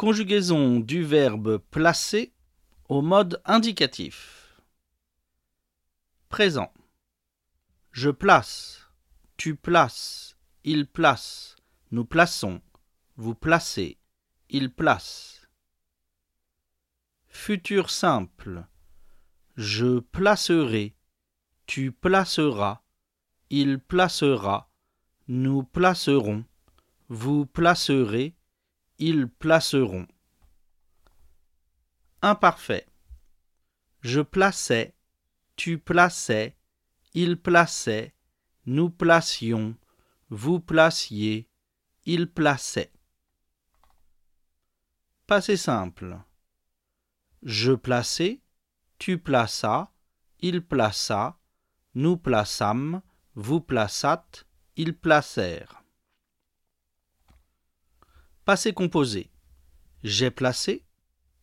[0.00, 2.32] Conjugaison du verbe placer
[2.88, 4.58] au mode indicatif.
[6.30, 6.72] Présent.
[7.92, 8.88] Je place,
[9.36, 11.54] tu places, il place,
[11.90, 12.62] nous plaçons,
[13.18, 13.98] vous placez,
[14.48, 15.46] il place.
[17.28, 18.64] Futur simple.
[19.56, 20.94] Je placerai,
[21.66, 22.80] tu placeras,
[23.50, 24.70] il placera,
[25.28, 26.46] nous placerons,
[27.10, 28.34] vous placerez,
[29.00, 30.06] ils placeront.
[32.20, 32.86] Imparfait.
[34.02, 34.94] Je plaçais,
[35.56, 36.56] tu plaçais,
[37.14, 38.14] il plaçait,
[38.66, 39.74] nous placions,
[40.28, 41.48] vous placiez,
[42.04, 42.92] il plaçait.
[45.26, 46.18] Passé simple.
[47.42, 48.42] Je plaçais,
[48.98, 49.90] tu plaças,
[50.40, 51.38] il plaça,
[51.94, 53.00] nous plaçâmes,
[53.34, 55.79] vous plaçâtes, ils placèrent.
[58.50, 59.30] Passé composé.
[60.02, 60.84] J'ai placé,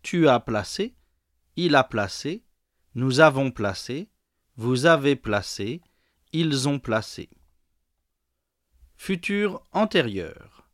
[0.02, 0.94] tu as placé,
[1.56, 2.44] il a placé,
[2.96, 4.10] nous avons placé,
[4.58, 5.80] vous avez placé,
[6.34, 7.30] ils ont placé.
[8.98, 10.68] Futur antérieur.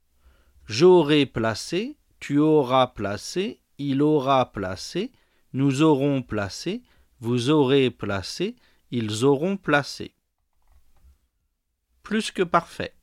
[0.65, 5.11] J'aurai placé, tu auras placé, il aura placé,
[5.53, 6.81] nous aurons placé,
[7.19, 8.55] vous aurez placé,
[8.89, 10.15] ils auront placé.
[12.01, 12.95] Plus que parfait.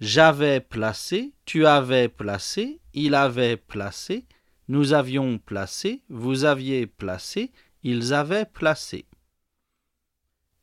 [0.00, 4.26] J'avais placé, tu avais placé, il avait placé,
[4.68, 7.50] nous avions placé, vous aviez placé,
[7.82, 9.06] ils avaient placé.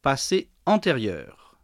[0.01, 1.59] Passé antérieur.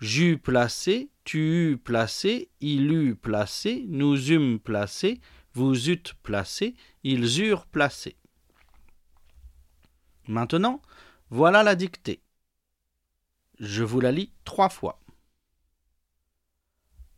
[0.00, 5.20] J'eus placé, tu eus placé, il eut placé, nous eûmes placé,
[5.54, 8.16] vous eûtes placé, ils eurent placé.
[10.28, 10.80] Maintenant,
[11.30, 12.22] voilà la dictée.
[13.58, 15.00] Je vous la lis trois fois.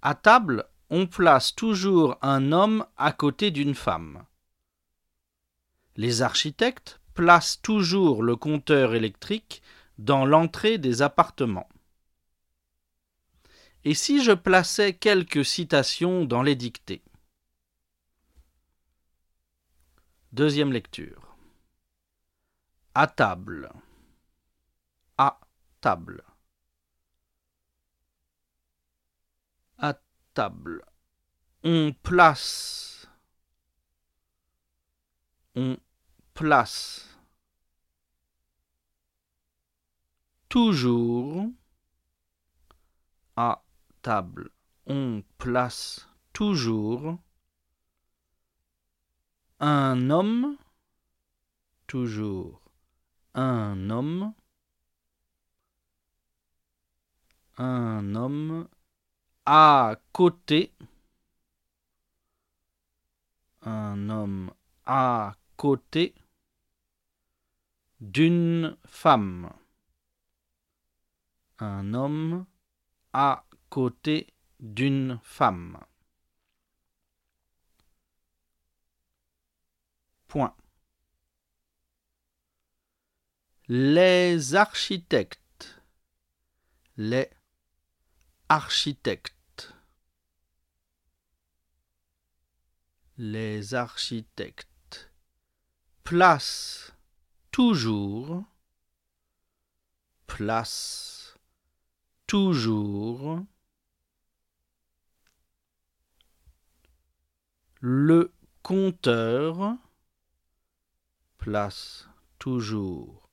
[0.03, 4.25] À table, on place toujours un homme à côté d'une femme.
[5.97, 9.63] Les architectes placent toujours le compteur électrique
[9.99, 11.69] dans l'entrée des appartements.
[13.85, 17.03] Et si je plaçais quelques citations dans les dictées?
[20.33, 21.37] Deuxième lecture.
[22.95, 23.71] À table.
[25.19, 25.41] À
[25.81, 26.25] table.
[30.35, 30.85] Table.
[31.63, 33.09] On place.
[35.55, 35.77] On
[36.35, 37.19] place.
[40.49, 41.47] Toujours
[43.37, 43.63] à
[44.03, 44.51] table.
[44.87, 47.19] On place toujours
[49.61, 50.57] un homme.
[51.87, 52.63] Toujours
[53.35, 54.33] un homme.
[57.59, 58.69] Un homme
[59.53, 60.73] à côté,
[63.63, 64.55] un homme
[64.87, 66.15] à côté
[68.01, 69.53] d'une femme,
[71.59, 72.47] un homme
[73.13, 75.81] à côté d'une femme.
[80.29, 80.55] Point.
[83.67, 85.83] Les architectes,
[86.97, 87.29] les
[88.49, 89.40] architectes
[93.21, 95.13] les architectes.
[96.05, 96.95] Placent
[97.51, 98.47] toujours,
[100.27, 101.37] place
[102.27, 103.45] toujours.
[107.81, 108.33] Le
[108.63, 109.77] compteur.
[111.37, 112.09] Place
[112.39, 113.29] toujours.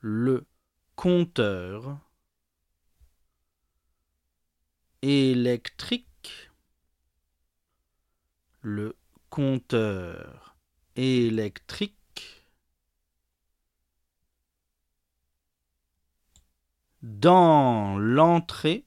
[0.00, 0.46] Le
[0.94, 1.98] compteur.
[5.02, 6.50] Électrique.
[8.62, 8.96] Le
[9.36, 10.56] compteur
[10.94, 12.48] électrique
[17.02, 18.86] dans l'entrée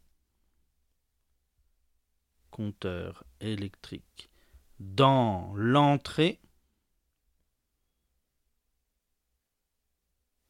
[2.49, 4.31] compteur électrique
[4.79, 6.41] dans l'entrée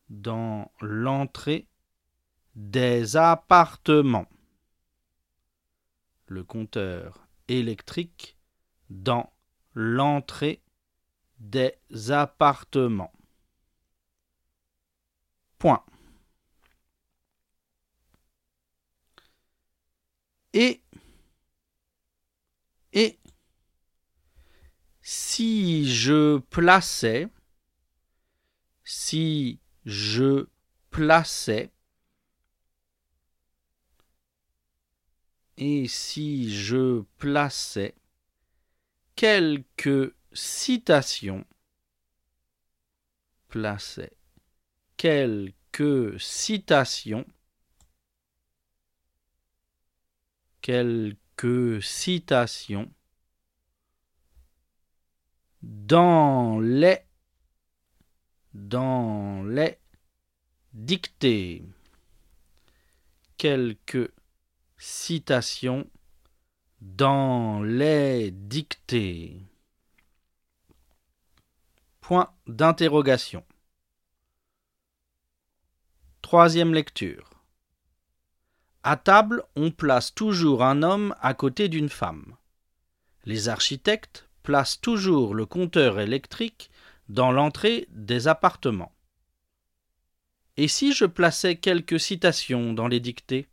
[0.07, 1.67] dans l'entrée
[2.55, 4.29] des appartements.
[6.27, 8.37] Le compteur électrique
[8.89, 9.29] dans
[9.73, 10.61] l'entrée
[11.39, 11.73] des
[12.11, 13.13] appartements.
[15.57, 15.83] Point.
[20.53, 20.81] Et,
[22.93, 23.19] et,
[25.01, 27.27] si je plaçais,
[28.83, 30.47] si je
[30.89, 31.71] plaçais,
[35.57, 37.93] et si je plaçais
[39.19, 41.45] quelques citations
[43.49, 44.15] plaçait
[44.95, 47.25] quelques citations.
[50.61, 52.89] Quelques citations.
[55.63, 56.99] Dans les
[58.53, 59.79] dans les
[60.71, 61.65] dictées.
[63.35, 64.13] Quelques
[64.77, 65.89] citations
[66.81, 69.41] dans les dictées
[72.01, 73.43] point d'interrogation
[76.21, 77.29] troisième lecture
[78.83, 82.37] à table, on place toujours un homme à côté d'une femme.
[83.25, 86.71] Les architectes placent toujours le compteur électrique
[87.09, 88.93] dans l'entrée des appartements.
[90.55, 93.47] Et si je plaçais quelques citations dans les dictées?